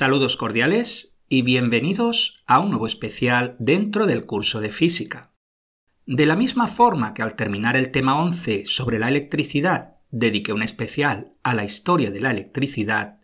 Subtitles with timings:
[0.00, 5.34] Saludos cordiales y bienvenidos a un nuevo especial dentro del curso de física.
[6.06, 10.62] De la misma forma que al terminar el tema 11 sobre la electricidad dediqué un
[10.62, 13.20] especial a la historia de la electricidad,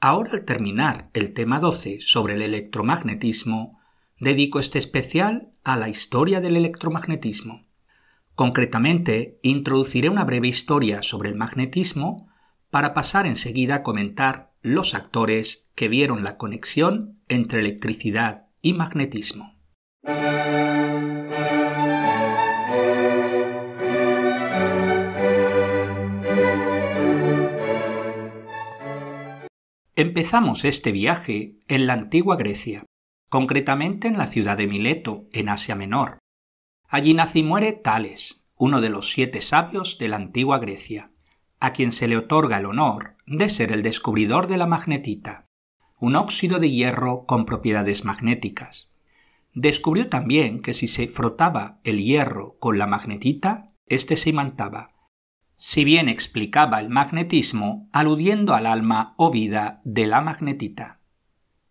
[0.00, 3.78] ahora al terminar el tema 12 sobre el electromagnetismo,
[4.18, 7.66] dedico este especial a la historia del electromagnetismo.
[8.34, 12.30] Concretamente, introduciré una breve historia sobre el magnetismo
[12.70, 19.56] para pasar enseguida a comentar los actores que vieron la conexión entre electricidad y magnetismo.
[29.94, 32.84] Empezamos este viaje en la antigua Grecia,
[33.30, 36.18] concretamente en la ciudad de Mileto, en Asia Menor.
[36.88, 41.12] Allí nace y muere Tales, uno de los siete sabios de la antigua Grecia,
[41.60, 45.46] a quien se le otorga el honor de ser el descubridor de la magnetita,
[45.98, 48.92] un óxido de hierro con propiedades magnéticas.
[49.52, 54.94] Descubrió también que si se frotaba el hierro con la magnetita, éste se imantaba,
[55.56, 61.00] si bien explicaba el magnetismo aludiendo al alma o vida de la magnetita.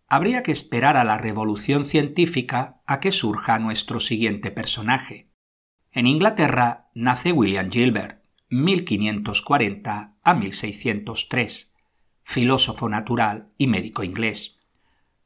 [0.08, 5.30] Habría que esperar a la revolución científica a que surja nuestro siguiente personaje.
[5.90, 11.74] En Inglaterra nace William Gilbert, 1540 a 1603,
[12.22, 14.60] filósofo natural y médico inglés.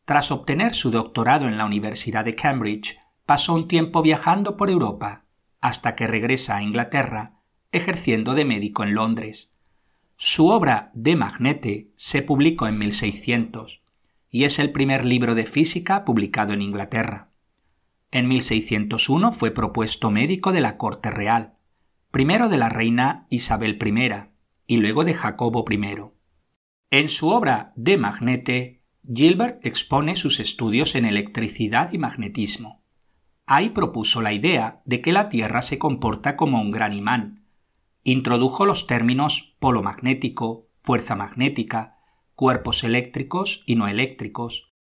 [0.06, 5.26] Tras obtener su doctorado en la Universidad de Cambridge, pasó un tiempo viajando por Europa,
[5.60, 7.40] hasta que regresa a Inglaterra
[7.72, 9.52] ejerciendo de médico en Londres.
[10.16, 13.82] Su obra De Magnete se publicó en 1600
[14.28, 17.30] y es el primer libro de física publicado en Inglaterra.
[18.10, 21.54] En 1601 fue propuesto médico de la corte real,
[22.10, 24.30] primero de la reina Isabel I
[24.66, 25.80] y luego de Jacobo I.
[26.90, 32.84] En su obra De Magnete, Gilbert expone sus estudios en electricidad y magnetismo.
[33.46, 37.40] Ahí propuso la idea de que la Tierra se comporta como un gran imán,
[38.02, 41.98] Introdujo los términos polo magnético, fuerza magnética,
[42.34, 44.72] cuerpos eléctricos y no eléctricos.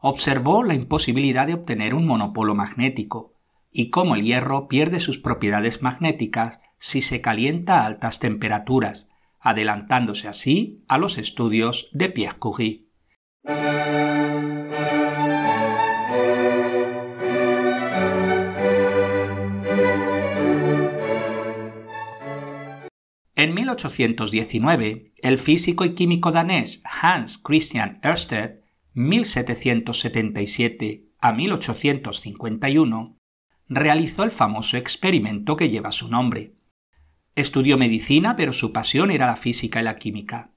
[0.00, 3.34] Observó la imposibilidad de obtener un monopolo magnético
[3.70, 10.26] y cómo el hierro pierde sus propiedades magnéticas si se calienta a altas temperaturas, adelantándose
[10.26, 12.88] así a los estudios de Pierre Curie.
[23.36, 28.58] En 1819, el físico y químico danés Hans Christian Ørsted,
[28.94, 33.16] 1777 a 1851,
[33.68, 36.56] realizó el famoso experimento que lleva su nombre.
[37.34, 40.50] Estudió medicina, pero su pasión era la física y la química.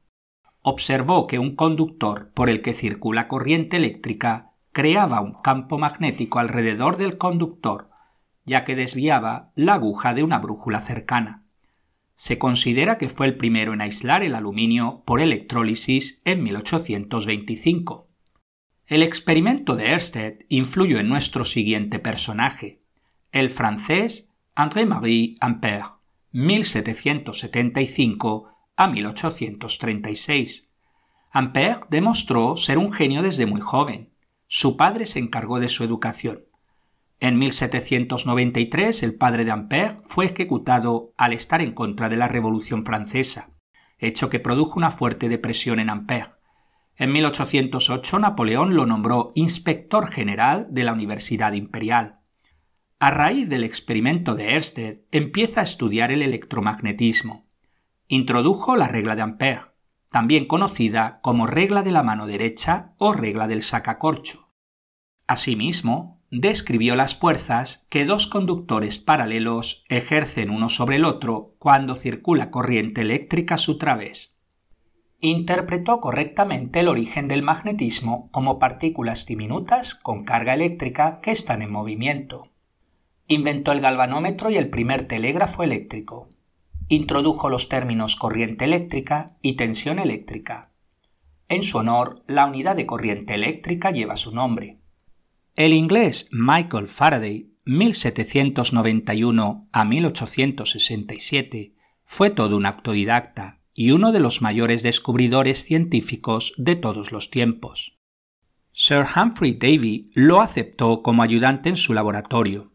[0.62, 6.98] Observó que un conductor por el que circula corriente eléctrica creaba un campo magnético alrededor
[6.98, 7.92] del conductor,
[8.44, 11.46] ya que desviaba la aguja de una brújula cercana.
[12.16, 18.10] Se considera que fue el primero en aislar el aluminio por electrólisis en 1825.
[18.86, 22.84] El experimento de Ørsted influyó en nuestro siguiente personaje,
[23.32, 25.95] el francés André-Marie Ampère,
[26.38, 30.70] 1775 a 1836.
[31.32, 34.12] Ampère demostró ser un genio desde muy joven.
[34.46, 36.44] Su padre se encargó de su educación.
[37.22, 42.84] En 1793 el padre de Ampère fue ejecutado al estar en contra de la Revolución
[42.84, 43.56] Francesa,
[43.98, 46.32] hecho que produjo una fuerte depresión en Ampère.
[46.98, 52.20] En 1808 Napoleón lo nombró inspector general de la Universidad Imperial.
[52.98, 57.46] A raíz del experimento de Ørsted empieza a estudiar el electromagnetismo.
[58.08, 59.74] Introdujo la regla de Ampère,
[60.10, 64.50] también conocida como regla de la mano derecha o regla del sacacorcho.
[65.28, 72.50] Asimismo, describió las fuerzas que dos conductores paralelos ejercen uno sobre el otro cuando circula
[72.50, 74.42] corriente eléctrica a su través.
[75.20, 81.72] Interpretó correctamente el origen del magnetismo como partículas diminutas con carga eléctrica que están en
[81.72, 82.55] movimiento.
[83.28, 86.30] Inventó el galvanómetro y el primer telégrafo eléctrico.
[86.90, 90.72] Introdujo los términos corriente eléctrica y tensión eléctrica.
[91.48, 94.80] En su honor, la unidad de corriente eléctrica lleva su nombre.
[95.56, 101.74] El inglés Michael Faraday, 1791 a 1867,
[102.04, 107.98] fue todo un autodidacta y uno de los mayores descubridores científicos de todos los tiempos.
[108.72, 112.75] Sir Humphrey Davy lo aceptó como ayudante en su laboratorio.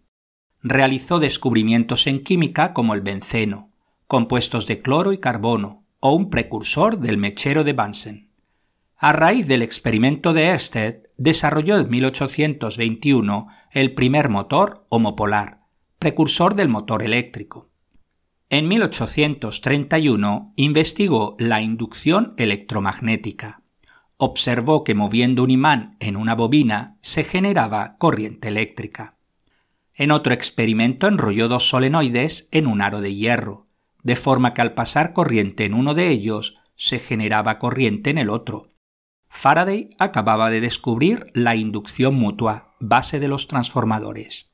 [0.63, 3.71] Realizó descubrimientos en química como el benceno,
[4.07, 8.31] compuestos de cloro y carbono, o un precursor del mechero de Bunsen.
[8.97, 15.61] A raíz del experimento de Ørsted, desarrolló en 1821 el primer motor homopolar,
[15.99, 17.71] precursor del motor eléctrico.
[18.51, 23.63] En 1831 investigó la inducción electromagnética.
[24.17, 29.17] Observó que moviendo un imán en una bobina se generaba corriente eléctrica.
[29.95, 33.67] En otro experimento enrolló dos solenoides en un aro de hierro,
[34.03, 38.31] de forma que al pasar corriente en uno de ellos se generaba corriente en el
[38.31, 38.71] otro.
[39.29, 44.51] Faraday acababa de descubrir la inducción mutua, base de los transformadores.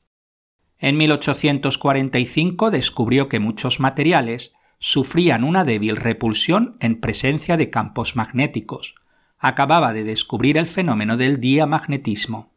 [0.79, 8.95] En 1845 descubrió que muchos materiales sufrían una débil repulsión en presencia de campos magnéticos.
[9.39, 12.53] Acababa de descubrir el fenómeno del diamagnetismo.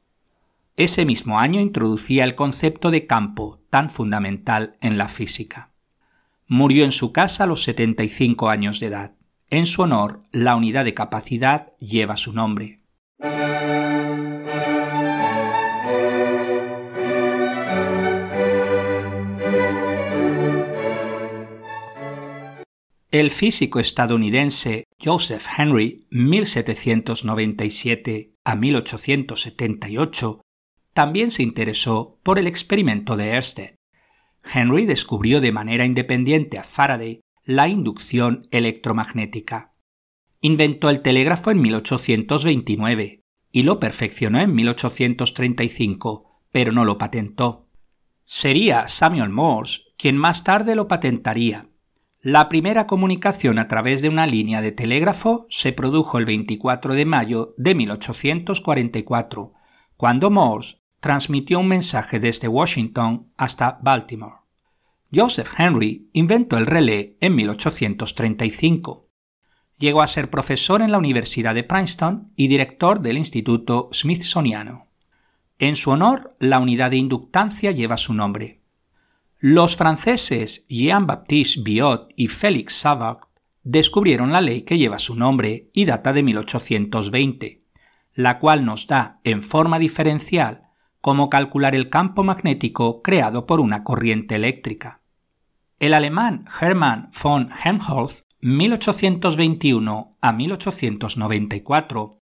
[0.77, 5.73] Ese mismo año introducía el concepto de campo tan fundamental en la física.
[6.47, 9.15] Murió en su casa a los 75 años de edad.
[9.51, 12.81] En su honor, la unidad de capacidad lleva su nombre.
[23.11, 30.41] El físico estadounidense Joseph Henry, 1797 a 1878,
[31.01, 33.77] también se interesó por el experimento de Ørsted.
[34.45, 39.73] Henry descubrió de manera independiente a Faraday la inducción electromagnética.
[40.43, 47.71] Inventó el telégrafo en 1829 y lo perfeccionó en 1835, pero no lo patentó.
[48.27, 51.71] Sería Samuel Morse quien más tarde lo patentaría.
[52.21, 57.07] La primera comunicación a través de una línea de telégrafo se produjo el 24 de
[57.07, 59.55] mayo de 1844,
[59.97, 64.37] cuando Morse transmitió un mensaje desde Washington hasta Baltimore.
[65.13, 69.09] Joseph Henry inventó el relé en 1835.
[69.79, 74.89] Llegó a ser profesor en la Universidad de Princeton y director del Instituto Smithsoniano.
[75.59, 78.63] En su honor, la unidad de inductancia lleva su nombre.
[79.39, 83.23] Los franceses Jean-Baptiste Biot y Félix Savart
[83.63, 87.65] descubrieron la ley que lleva su nombre y data de 1820,
[88.15, 90.70] la cual nos da, en forma diferencial,
[91.01, 95.01] cómo calcular el campo magnético creado por una corriente eléctrica.
[95.79, 102.21] El alemán Hermann von Helmholtz, 1821 a 1894,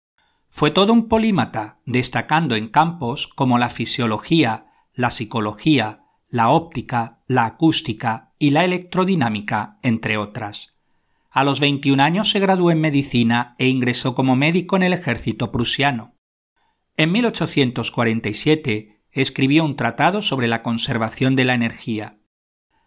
[0.48, 7.44] fue todo un polímata, destacando en campos como la fisiología, la psicología, la óptica, la
[7.44, 10.76] acústica y la electrodinámica, entre otras.
[11.30, 15.52] A los 21 años se graduó en medicina e ingresó como médico en el ejército
[15.52, 16.15] prusiano.
[16.98, 22.18] En 1847 escribió un tratado sobre la conservación de la energía.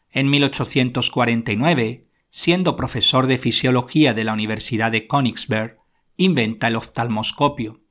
[0.10, 5.78] En 1849, siendo profesor de fisiología de la Universidad de Königsberg,
[6.18, 7.82] inventa el oftalmoscopio.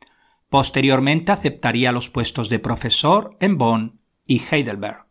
[0.48, 5.06] Posteriormente aceptaría los puestos de profesor en Bonn y Heidelberg.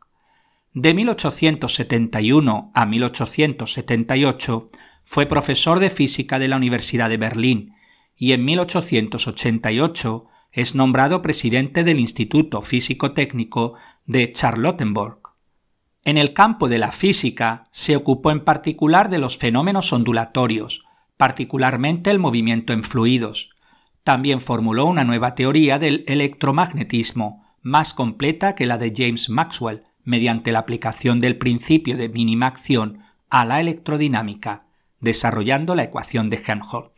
[0.74, 4.70] De 1871 a 1878
[5.06, 7.76] fue profesor de física de la Universidad de Berlín
[8.16, 10.28] y en 1888
[10.58, 15.20] es nombrado presidente del Instituto Físico-Técnico de Charlottenburg.
[16.04, 20.84] En el campo de la física se ocupó en particular de los fenómenos ondulatorios,
[21.16, 23.52] particularmente el movimiento en fluidos.
[24.04, 30.52] También formuló una nueva teoría del electromagnetismo, más completa que la de James Maxwell, mediante
[30.52, 34.66] la aplicación del principio de mínima acción a la electrodinámica,
[35.02, 36.97] desarrollando la ecuación de Helmholtz.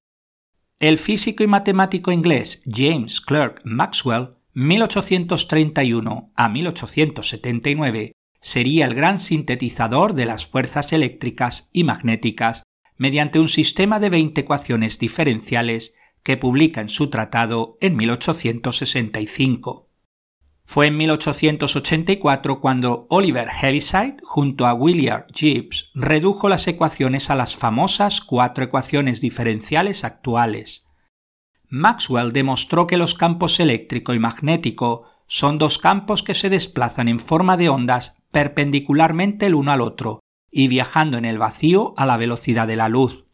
[0.79, 10.13] El físico y matemático inglés James Clerk Maxwell, 1831 a 1879, sería el gran sintetizador
[10.13, 12.63] de las fuerzas eléctricas y magnéticas
[12.95, 19.88] mediante un sistema de 20 ecuaciones diferenciales que publica en su tratado en 1865.
[20.71, 27.55] Fue en 1884 cuando Oliver Heaviside, junto a William Gibbs, redujo las ecuaciones a las
[27.55, 30.85] famosas cuatro ecuaciones diferenciales actuales.
[31.69, 37.17] Maxwell demostró que los campos eléctrico y magnético son dos campos que se desplazan en
[37.17, 40.19] forma de ondas perpendicularmente el uno al otro
[40.51, 43.25] y viajando en el vacío a la velocidad de la luz.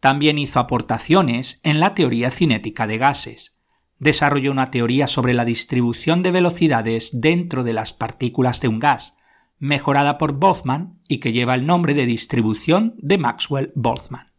[0.00, 3.53] También hizo aportaciones en la teoría cinética de gases
[3.98, 9.16] desarrolló una teoría sobre la distribución de velocidades dentro de las partículas de un gas,
[9.58, 14.32] mejorada por Boltzmann y que lleva el nombre de distribución de Maxwell-Boltzmann.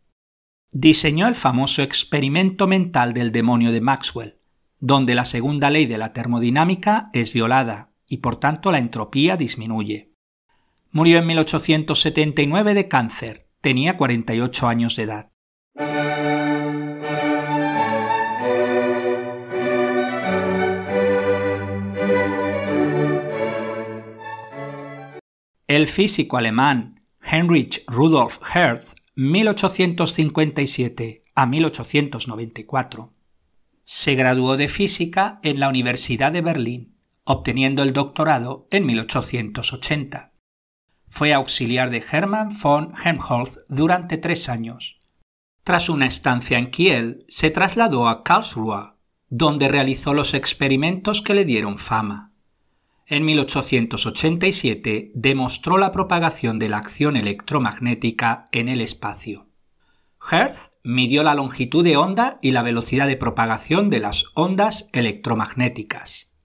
[0.72, 4.40] Diseñó el famoso experimento mental del demonio de Maxwell,
[4.80, 10.14] donde la segunda ley de la termodinámica es violada y por tanto la entropía disminuye.
[10.92, 15.32] Murió en 1879 de cáncer, tenía 48 años de edad.
[25.68, 33.16] El físico alemán Heinrich Rudolf Hertz, 1857 a 1894,
[33.84, 40.34] se graduó de física en la Universidad de Berlín, obteniendo el doctorado en 1880.
[41.08, 45.02] Fue auxiliar de Hermann von Helmholtz durante tres años.
[45.64, 48.94] Tras una estancia en Kiel, se trasladó a Karlsruhe,
[49.30, 52.35] donde realizó los experimentos que le dieron fama.
[53.08, 59.48] En 1887 demostró la propagación de la acción electromagnética en el espacio.
[60.32, 66.36] Hertz midió la longitud de onda y la velocidad de propagación de las ondas electromagnéticas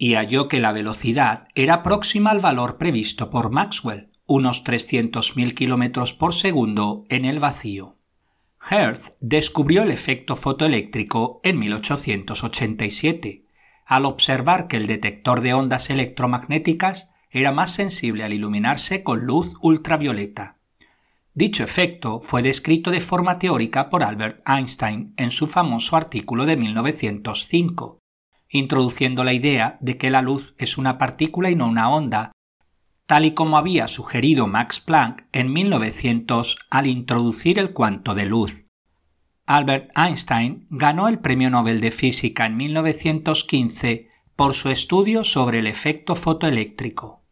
[0.00, 6.16] y halló que la velocidad era próxima al valor previsto por Maxwell, unos 300.000 km
[6.16, 7.98] por segundo en el vacío.
[8.70, 13.44] Hertz descubrió el efecto fotoeléctrico en 1887,
[13.90, 19.56] al observar que el detector de ondas electromagnéticas era más sensible al iluminarse con luz
[19.60, 20.58] ultravioleta.
[21.34, 26.56] Dicho efecto fue descrito de forma teórica por Albert Einstein en su famoso artículo de
[26.56, 27.98] 1905,
[28.48, 32.30] introduciendo la idea de que la luz es una partícula y no una onda,
[33.06, 38.69] tal y como había sugerido Max Planck en 1900 al introducir el cuanto de luz.
[39.50, 45.66] Albert Einstein ganó el Premio Nobel de Física en 1915 por su estudio sobre el
[45.66, 47.24] efecto fotoeléctrico.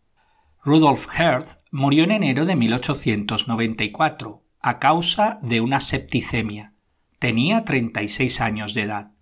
[0.65, 6.75] Rudolf Hertz murió en enero de 1894 a causa de una septicemia.
[7.21, 9.13] Tenía 36 años de edad.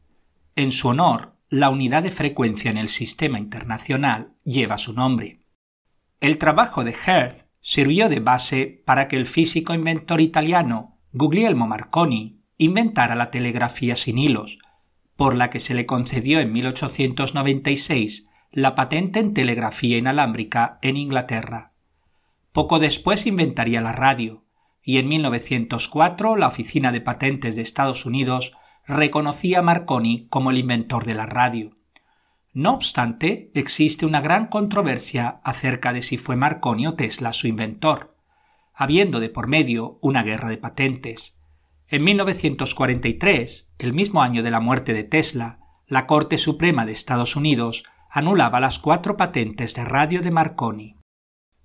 [0.55, 5.43] En su honor, la unidad de frecuencia en el sistema internacional lleva su nombre.
[6.23, 12.36] El trabajo de Hertz sirvió de base para que el físico inventor italiano Guglielmo Marconi
[12.59, 14.59] inventara la telegrafía sin hilos,
[15.17, 21.73] por la que se le concedió en 1896 la patente en telegrafía inalámbrica en Inglaterra.
[22.53, 24.45] Poco después inventaría la radio,
[24.83, 28.53] y en 1904 la Oficina de Patentes de Estados Unidos
[28.87, 31.77] reconocía a Marconi como el inventor de la radio.
[32.55, 38.17] No obstante, existe una gran controversia acerca de si fue Marconi o Tesla su inventor,
[38.73, 41.36] habiendo de por medio una guerra de patentes.
[41.89, 47.37] En 1943, el mismo año de la muerte de Tesla, la Corte Suprema de Estados
[47.37, 50.97] Unidos anulaba las cuatro patentes de radio de Marconi.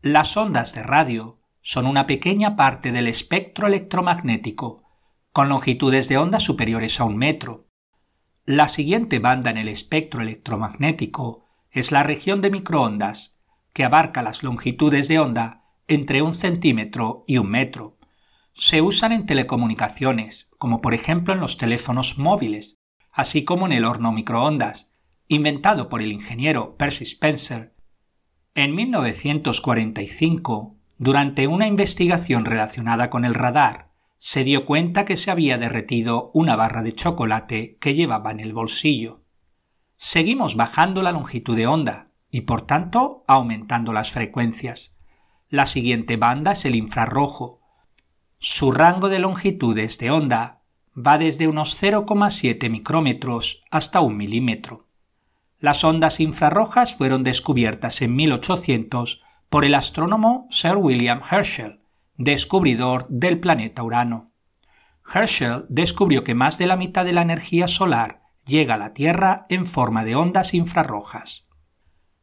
[0.04, 4.84] Las ondas de radio son una pequeña parte del espectro electromagnético,
[5.32, 7.68] con longitudes de onda superiores a un metro.
[8.46, 13.40] La siguiente banda en el espectro electromagnético es la región de microondas,
[13.74, 17.98] que abarca las longitudes de onda entre un centímetro y un metro.
[18.54, 22.78] Se usan en telecomunicaciones, como por ejemplo en los teléfonos móviles,
[23.12, 24.90] así como en el horno microondas,
[25.28, 27.72] inventado por el ingeniero Percy Spencer,
[28.54, 35.58] en 1945, durante una investigación relacionada con el radar, se dio cuenta que se había
[35.58, 39.24] derretido una barra de chocolate que llevaba en el bolsillo.
[39.96, 44.98] Seguimos bajando la longitud de onda y por tanto aumentando las frecuencias.
[45.48, 47.61] La siguiente banda es el infrarrojo.
[48.44, 50.64] Su rango de longitudes de onda
[50.98, 54.88] va desde unos 0,7 micrómetros hasta un milímetro.
[55.60, 61.82] Las ondas infrarrojas fueron descubiertas en 1800 por el astrónomo Sir William Herschel,
[62.18, 64.32] descubridor del planeta Urano.
[65.14, 69.46] Herschel descubrió que más de la mitad de la energía solar llega a la Tierra
[69.50, 71.48] en forma de ondas infrarrojas.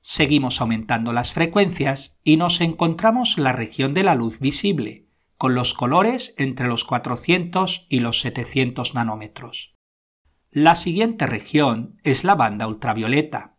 [0.00, 5.07] Seguimos aumentando las frecuencias y nos encontramos la región de la luz visible,
[5.38, 9.76] con los colores entre los 400 y los 700 nanómetros.
[10.50, 13.56] La siguiente región es la banda ultravioleta,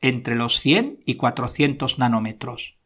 [0.00, 2.78] entre los 100 y 400 nanómetros.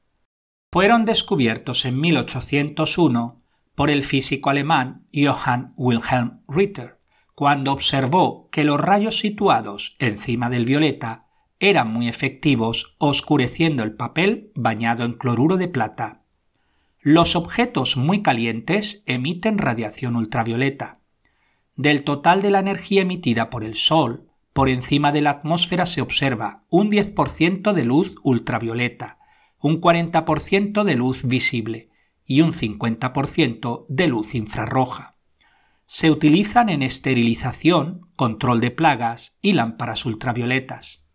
[0.73, 3.39] Fueron descubiertos en 1801
[3.75, 7.01] por el físico alemán Johann Wilhelm Ritter,
[7.35, 11.27] cuando observó que los rayos situados encima del violeta
[11.59, 16.20] eran muy efectivos oscureciendo el papel bañado en cloruro de plata.
[17.03, 21.01] Los objetos muy calientes emiten radiación ultravioleta
[21.81, 26.03] del total de la energía emitida por el Sol, por encima de la atmósfera se
[26.03, 29.19] observa un 10% de luz ultravioleta,
[29.59, 31.89] un 40% de luz visible
[32.27, 35.17] y un 50% de luz infrarroja.
[35.87, 41.09] Se utilizan en esterilización, control de plagas y lámparas ultravioletas.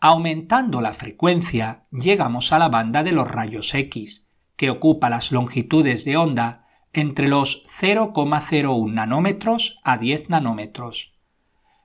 [0.00, 6.04] Aumentando la frecuencia, llegamos a la banda de los rayos X, que ocupa las longitudes
[6.04, 11.14] de onda entre los 0,01 nanómetros a 10 nanómetros.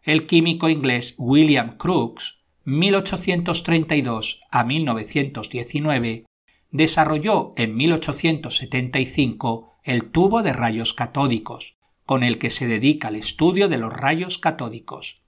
[0.03, 6.25] El químico inglés William Crookes, 1832 a 1919,
[6.71, 13.67] desarrolló en 1875 el tubo de rayos catódicos, con el que se dedica al estudio
[13.67, 15.23] de los rayos catódicos.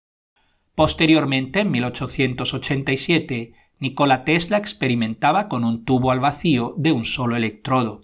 [0.75, 8.01] Posteriormente, en 1887, Nikola Tesla experimentaba con un tubo al vacío de un solo electrodo.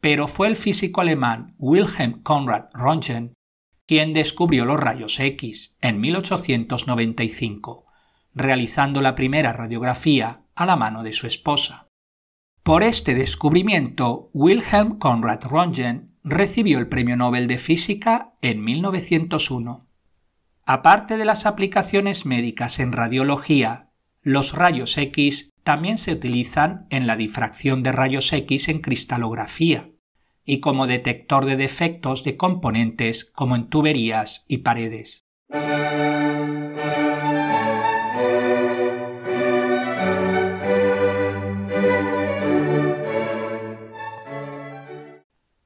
[0.00, 3.34] Pero fue el físico alemán Wilhelm Conrad Röntgen
[3.86, 7.84] quien descubrió los rayos X en 1895,
[8.32, 11.88] realizando la primera radiografía a la mano de su esposa.
[12.62, 19.86] Por este descubrimiento, Wilhelm Conrad Röntgen recibió el Premio Nobel de Física en 1901.
[20.64, 23.90] Aparte de las aplicaciones médicas en radiología,
[24.24, 29.90] los rayos X también se utilizan en la difracción de rayos X en cristalografía
[30.46, 35.26] y como detector de defectos de componentes como en tuberías y paredes.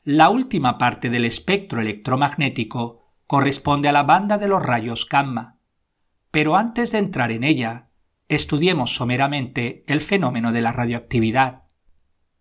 [0.03, 5.61] La última parte del espectro electromagnético corresponde a la banda de los rayos gamma.
[6.33, 7.88] Pero antes de entrar en ella,
[8.28, 11.64] estudiemos someramente el fenómeno de la radioactividad.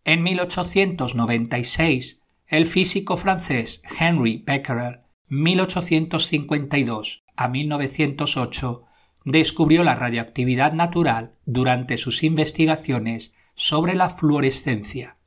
[0.03, 8.83] En 1896, el físico francés Henry Becquerel, 1852 a 1908,
[9.25, 15.17] descubrió la radioactividad natural durante sus investigaciones sobre la fluorescencia.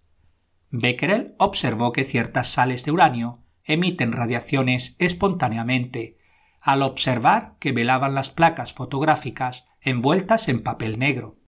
[0.70, 6.16] Becquerel observó que ciertas sales de uranio emiten radiaciones espontáneamente
[6.60, 11.38] al observar que velaban las placas fotográficas envueltas en papel negro.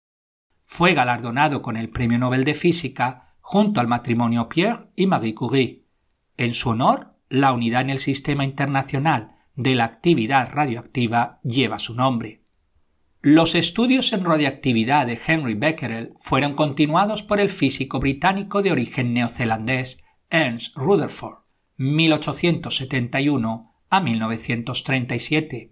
[0.62, 5.86] Fue galardonado con el Premio Nobel de Física junto al matrimonio Pierre y Marie Curie.
[6.36, 11.94] En su honor, la unidad en el Sistema Internacional de la Actividad Radioactiva lleva su
[11.94, 12.42] nombre.
[13.20, 19.14] Los estudios en radioactividad de Henry Becquerel fueron continuados por el físico británico de origen
[19.14, 21.44] neozelandés Ernst Rutherford,
[21.76, 25.71] 1871 a 1937.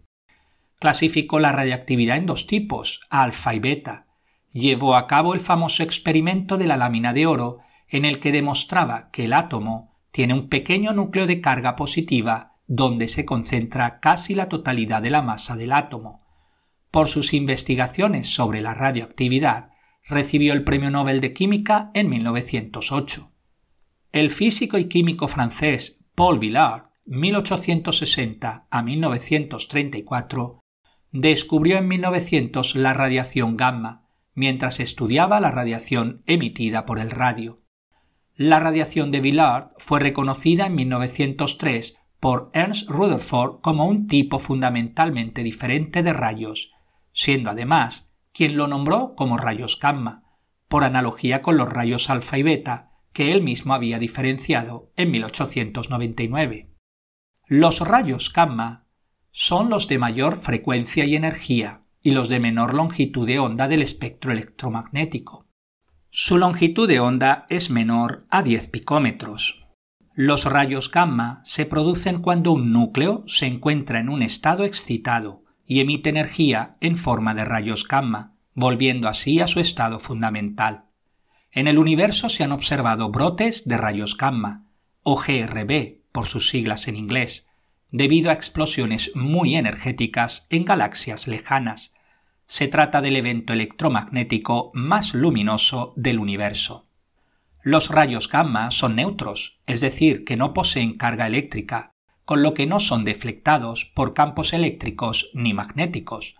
[0.80, 4.08] Clasificó la radiactividad en dos tipos, alfa y beta.
[4.52, 9.10] Llevó a cabo el famoso experimento de la lámina de oro, en el que demostraba
[9.12, 14.48] que el átomo tiene un pequeño núcleo de carga positiva donde se concentra casi la
[14.48, 16.20] totalidad de la masa del átomo
[16.90, 19.70] por sus investigaciones sobre la radioactividad,
[20.08, 23.32] recibió el Premio Nobel de Química en 1908.
[24.12, 30.59] El físico y químico francés Paul Villard, 1860 a 1934,
[31.12, 37.62] descubrió en 1900 la radiación gamma, mientras estudiaba la radiación emitida por el radio.
[38.36, 45.42] La radiación de Villard fue reconocida en 1903 por Ernst Rutherford como un tipo fundamentalmente
[45.42, 46.72] diferente de rayos,
[47.12, 50.22] siendo además quien lo nombró como rayos gamma,
[50.68, 56.70] por analogía con los rayos alfa y beta que él mismo había diferenciado en 1899.
[57.46, 58.86] Los rayos gamma
[59.30, 63.82] son los de mayor frecuencia y energía y los de menor longitud de onda del
[63.82, 65.46] espectro electromagnético.
[66.10, 69.66] Su longitud de onda es menor a 10 picómetros.
[70.14, 75.78] Los rayos gamma se producen cuando un núcleo se encuentra en un estado excitado, y
[75.78, 80.86] emite energía en forma de rayos gamma, volviendo así a su estado fundamental.
[81.52, 84.66] En el universo se han observado brotes de rayos gamma,
[85.02, 87.46] o GRB por sus siglas en inglés,
[87.90, 91.94] debido a explosiones muy energéticas en galaxias lejanas.
[92.46, 96.88] Se trata del evento electromagnético más luminoso del universo.
[97.62, 102.66] Los rayos gamma son neutros, es decir, que no poseen carga eléctrica, con lo que
[102.66, 106.36] no son deflectados por campos eléctricos ni magnéticos.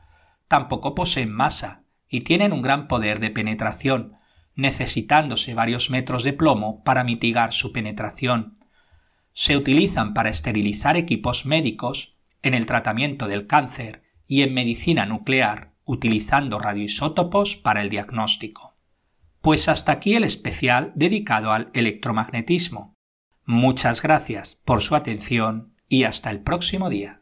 [0.49, 4.15] Tampoco poseen masa y tienen un gran poder de penetración,
[4.55, 8.60] necesitándose varios metros de plomo para mitigar su penetración.
[9.41, 15.73] Se utilizan para esterilizar equipos médicos, en el tratamiento del cáncer y en medicina nuclear,
[15.87, 18.77] utilizando radioisótopos para el diagnóstico.
[19.41, 22.93] Pues hasta aquí el especial dedicado al electromagnetismo.
[23.47, 27.20] Muchas gracias por su atención y hasta el próximo día.